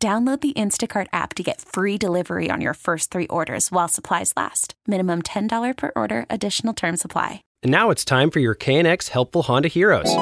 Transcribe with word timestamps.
Download 0.00 0.40
the 0.40 0.52
Instacart 0.52 1.08
app 1.12 1.34
to 1.34 1.42
get 1.42 1.60
free 1.60 1.98
delivery 1.98 2.50
on 2.52 2.60
your 2.60 2.74
first 2.74 3.10
three 3.10 3.26
orders 3.26 3.72
while 3.72 3.88
supplies 3.88 4.32
last. 4.36 4.74
Minimum 4.86 5.22
$10 5.22 5.76
per 5.76 5.90
order, 5.96 6.24
additional 6.30 6.72
term 6.72 6.96
supply. 6.96 7.42
And 7.64 7.72
now 7.72 7.90
it's 7.90 8.04
time 8.04 8.30
for 8.30 8.38
your 8.38 8.54
KNX 8.54 9.08
Helpful 9.08 9.42
Honda 9.42 9.66
Heroes. 9.66 10.14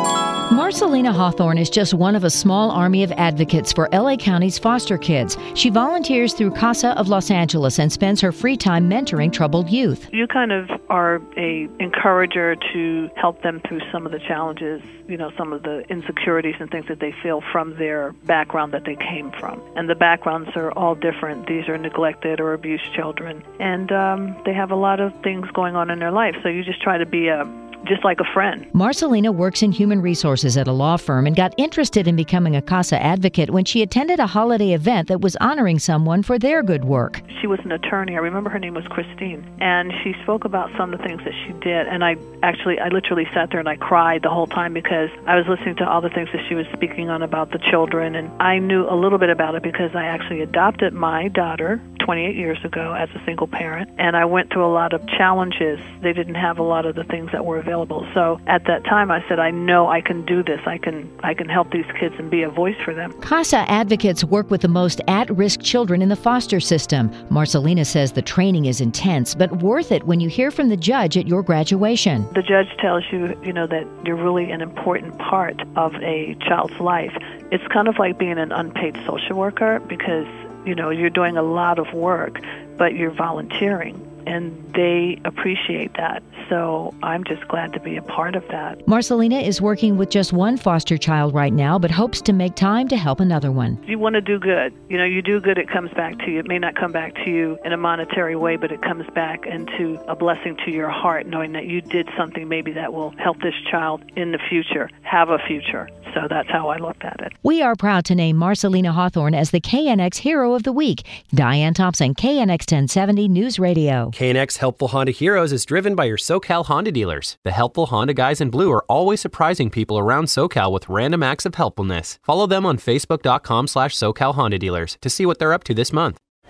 Marcellina 0.67 1.15
Hawthorne 1.15 1.59
is 1.59 1.71
just 1.71 1.95
one 1.95 2.17
of 2.17 2.25
a 2.25 2.29
small 2.29 2.73
army 2.73 3.05
of 3.05 3.13
advocates 3.13 3.73
for 3.73 3.89
LA 3.93 4.17
County's 4.17 4.59
foster 4.59 4.99
kids. 4.99 5.39
She 5.55 5.71
volunteers 5.71 6.35
through 6.35 6.51
CASA 6.51 6.99
of 6.99 7.07
Los 7.07 7.31
Angeles 7.31 7.79
and 7.79 7.93
spends 7.93 8.21
her 8.21 8.33
free 8.33 8.57
time 8.57 8.91
mentoring 8.91 9.33
troubled 9.33 9.71
youth. 9.71 10.09
You 10.13 10.27
kind 10.27 10.51
of 10.51 10.69
are 10.91 11.23
a 11.37 11.69
encourager 11.79 12.57
to 12.73 13.09
help 13.15 13.43
them 13.43 13.61
through 13.69 13.79
some 13.93 14.07
of 14.07 14.11
the 14.11 14.19
challenges, 14.19 14.83
you 15.07 15.17
know, 15.17 15.31
some 15.39 15.53
of 15.53 15.63
the 15.63 15.85
insecurities 15.89 16.57
and 16.59 16.69
things 16.69 16.89
that 16.89 16.99
they 16.99 17.15
feel 17.23 17.45
from 17.53 17.79
their 17.79 18.11
background 18.25 18.73
that 18.73 18.87
they 18.87 18.97
came 18.97 19.31
from. 19.39 19.63
And 19.77 19.89
the 19.89 19.95
backgrounds 19.95 20.51
are 20.57 20.73
all 20.73 20.97
different. 20.97 21.47
These 21.47 21.69
are 21.69 21.79
neglected 21.79 22.41
or 22.41 22.53
abused 22.55 22.93
children, 22.93 23.45
and 23.61 23.93
um, 23.93 24.37
they 24.45 24.53
have 24.53 24.73
a 24.73 24.77
lot 24.77 24.99
of 24.99 25.13
things 25.23 25.47
going 25.55 25.77
on 25.77 25.91
in 25.91 26.01
their 26.01 26.11
life. 26.11 26.35
So 26.43 26.49
you 26.49 26.65
just 26.65 26.83
try 26.83 26.99
to 26.99 27.07
be 27.07 27.29
a 27.29 27.45
just 27.87 28.05
like 28.05 28.21
a 28.21 28.33
friend. 28.33 28.67
Marcellina 28.73 29.35
works 29.35 29.63
in 29.63 29.73
human 29.73 30.01
resources 30.03 30.57
at 30.57 30.69
a 30.69 30.73
law 30.73 30.97
firm 30.97 31.27
and 31.27 31.37
got 31.37 31.55
interested 31.57 32.07
in 32.09 32.17
becoming 32.17 32.57
a 32.57 32.63
CASA 32.63 33.03
advocate 33.03 33.51
when 33.51 33.65
she 33.65 33.83
attended 33.83 34.21
a 34.21 34.27
holiday 34.27 34.73
event 34.73 35.09
that 35.09 35.21
was 35.21 35.37
honoring 35.37 35.79
someone 35.79 36.23
for 36.23 36.39
their 36.39 36.63
good 36.63 36.85
work. 36.85 37.23
She 37.41 37.47
was 37.47 37.61
an 37.65 37.73
attorney. 37.73 38.15
I 38.15 38.21
remember 38.21 38.51
her 38.51 38.59
name 38.59 38.75
was 38.75 38.87
Christine, 38.89 39.47
and 39.61 39.93
she 40.03 40.15
spoke 40.23 40.45
about 40.45 40.71
some 40.77 40.93
of 40.93 41.01
the 41.01 41.07
things 41.07 41.23
that 41.25 41.35
she 41.45 41.53
did. 41.61 41.87
And 41.87 42.05
I 42.05 42.17
actually, 42.43 42.79
I 42.81 42.89
literally 42.89 43.27
sat 43.33 43.51
there 43.51 43.61
and 43.61 43.69
I 43.69 43.77
cried 43.77 44.23
the 44.23 44.31
whole 44.31 44.47
time 44.47 44.73
because 44.73 45.11
I 45.27 45.37
was 45.37 45.47
listening 45.47 45.77
to 45.77 45.89
all 45.89 46.01
the 46.01 46.11
things 46.11 46.29
that 46.33 46.43
she 46.49 46.55
was 46.55 46.67
speaking 46.73 47.09
on 47.09 47.23
about 47.23 47.53
the 47.53 47.59
children, 47.59 48.15
and 48.15 48.31
I 48.43 48.59
knew 48.59 48.89
a 48.89 48.97
little 48.97 49.19
bit 49.19 49.31
about 49.31 49.55
it 49.55 49.63
because 49.63 49.95
I 49.95 50.05
actually 50.05 50.41
adopted 50.41 50.93
my 50.93 51.29
daughter 51.29 51.81
28 52.01 52.37
years 52.37 52.59
ago 52.65 52.95
as 52.95 53.09
a 53.11 53.25
single 53.25 53.47
parent, 53.47 53.91
and 53.99 54.17
I 54.17 54.25
went 54.25 54.53
through 54.53 54.65
a 54.65 54.73
lot 54.73 54.93
of 54.93 55.07
challenges. 55.09 55.81
They 56.03 56.13
didn't 56.13 56.37
have 56.37 56.59
a 56.59 56.63
lot 56.63 56.87
of 56.87 56.95
the 56.95 57.05
things 57.05 57.33
that 57.33 57.45
were 57.45 57.59
available. 57.59 57.76
So 58.15 58.41
at 58.47 58.65
that 58.67 58.85
time, 58.85 59.11
I 59.11 59.27
said, 59.29 59.39
I 59.39 59.51
know 59.51 59.89
I 59.89 60.01
can 60.01 60.25
do 60.25 60.43
this. 60.43 60.61
I 60.67 60.79
can 60.79 61.11
I 61.23 61.35
can 61.35 61.49
help 61.49 61.71
these 61.73 61.85
kids 61.99 62.15
and 62.19 62.31
be 62.31 62.43
a 62.43 62.49
voice 62.49 62.77
for 62.85 62.95
them. 62.95 63.13
CASA 63.21 63.71
advocates 63.71 64.25
work 64.25 64.51
with 64.51 64.63
the 64.63 64.69
most 64.69 65.01
at-risk 65.09 65.61
children 65.61 66.01
in 66.01 66.09
the 66.09 66.17
foster 66.17 66.61
system. 66.61 67.11
Marcellina 67.31 67.85
says 67.85 68.13
the 68.13 68.23
training 68.23 68.67
is 68.67 68.81
intense, 68.81 69.35
but 69.35 69.63
worth 69.63 69.93
it 69.93 70.05
when 70.05 70.21
you 70.21 70.29
hear 70.29 70.51
from 70.51 70.69
the 70.69 70.77
judge 70.77 71.17
at 71.17 71.27
your 71.27 71.43
graduation. 71.43 72.27
The 72.35 72.43
judge 72.43 72.69
tells 72.79 73.05
you, 73.11 73.39
you 73.43 73.53
know, 73.53 73.67
that 73.67 73.87
you're 74.05 74.17
really 74.17 74.51
an 74.51 74.63
important 74.63 75.19
part 75.19 75.61
of 75.77 75.95
a 75.97 76.37
child's 76.47 76.79
life. 76.81 77.13
It's 77.51 77.67
kind 77.69 77.89
of 77.89 77.99
like 77.99 78.19
being 78.19 78.39
an 78.39 78.53
unpaid 78.53 78.97
social 79.07 79.37
worker 79.37 79.81
because 79.81 80.27
you 80.65 80.75
know 80.75 80.91
you're 80.91 81.11
doing 81.11 81.37
a 81.37 81.43
lot 81.43 81.79
of 81.79 81.93
work 81.95 82.41
but 82.77 82.95
you're 82.95 83.13
volunteering 83.13 84.06
and 84.27 84.73
they 84.75 85.19
appreciate 85.25 85.95
that. 85.95 86.23
So 86.49 86.95
i'm 87.03 87.25
just 87.25 87.47
glad 87.49 87.73
to 87.73 87.81
be 87.81 87.97
a 87.97 88.03
part 88.03 88.37
of 88.37 88.47
that. 88.49 88.79
Marcellina 88.87 89.43
is 89.45 89.61
working 89.61 89.97
with 89.97 90.11
just 90.11 90.33
one 90.33 90.57
foster 90.57 90.97
child 90.97 91.35
right 91.35 91.53
now, 91.53 91.79
but 91.79 91.91
hopes 91.91 92.21
to 92.23 92.33
make 92.33 92.55
time 92.55 92.89
to 92.89 92.97
help 92.97 93.21
another 93.21 93.51
one. 93.51 93.83
you 93.87 93.99
want 93.99 94.15
to 94.15 94.21
do 94.21 94.39
good 94.39 94.73
you 94.89 94.97
know 94.97 95.05
you 95.05 95.23
do 95.23 95.41
good 95.41 95.59
it 95.59 95.69
comes 95.69 95.91
back 95.93 96.19
to 96.19 96.31
you. 96.31 96.39
It 96.41 96.47
may 96.47 96.59
not 96.59 96.75
come 96.77 96.93
back 96.93 97.15
to 97.25 97.31
you 97.31 97.59
in 97.65 97.73
a 97.73 97.77
monetary 97.77 98.37
way 98.37 98.57
but 98.57 98.71
it 98.73 98.83
comes 98.83 99.07
back 99.15 99.47
into 99.47 99.99
a 100.09 100.15
blessing 100.15 100.57
to 100.65 100.71
your 100.71 100.91
heart 100.91 101.27
knowing 101.27 101.53
that 101.53 101.67
you 101.67 101.81
did 101.81 102.09
something 102.17 102.49
maybe 102.49 102.73
that 102.73 102.93
will 102.93 103.11
help 103.19 103.41
this 103.41 103.55
child 103.71 104.03
in 104.17 104.33
the 104.33 104.39
future 104.49 104.89
have 105.03 105.31
a 105.31 105.39
future 105.39 105.89
so 106.17 106.27
that's 106.29 106.49
how 106.51 106.69
i 106.69 106.79
looked 106.79 107.05
at 107.05 107.21
it 107.21 107.33
We 107.43 107.63
are 107.63 107.77
proud 107.77 108.05
to 108.07 108.15
name 108.17 108.37
Marcellina 108.37 108.93
Hawthorne 108.93 109.35
as 109.43 109.51
the 109.51 109.61
KNX 109.61 110.17
Hero 110.17 110.55
of 110.55 110.63
the 110.65 110.73
Week. 110.73 111.07
Diane 111.33 111.75
Thompson, 111.75 112.13
KNX 112.15 112.63
1070 112.73 113.29
News 113.29 113.59
Radio. 113.59 114.11
KNX 114.11 114.59
Helpful 114.59 114.89
Honda 114.89 115.13
Heroes 115.13 115.53
is 115.53 115.65
driven 115.65 115.95
by 115.95 116.07
your 116.07 116.17
SoCal 116.17 116.65
Honda 116.67 116.91
dealers. 116.91 117.37
The 117.45 117.53
helpful 117.53 117.87
Honda 117.87 118.15
guys 118.15 118.41
in 118.41 118.51
blue 118.51 118.73
are 118.73 118.85
always 118.89 119.21
surprising 119.21 119.71
people 119.71 119.97
around 119.99 120.25
SoCal 120.25 120.73
with 120.73 120.89
random 120.89 121.23
acts 121.23 121.47
of 121.47 121.55
helpfulness. 121.55 122.19
Follow 122.23 122.47
them 122.47 122.67
on 122.67 122.79
Facebook.com 122.79 123.69
slash 123.69 123.95
SoCal 123.95 124.35
Honda 124.35 124.59
dealers 124.59 124.99
to 125.03 125.11
see 125.11 125.27
what 125.27 125.39
they're 125.39 125.53
up 125.53 125.65
to 125.65 125.75
this 125.75 125.93
month. 125.93 126.19